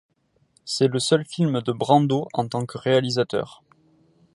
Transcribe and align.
C'est 0.65 0.87
le 0.87 0.97
seul 0.97 1.23
film 1.25 1.61
de 1.61 1.71
Brando 1.71 2.27
en 2.33 2.47
tant 2.47 2.65
que 2.65 2.79
réalisateur. 2.79 3.63